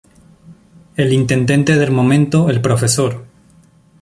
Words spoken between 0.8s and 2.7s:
El intendente del momento el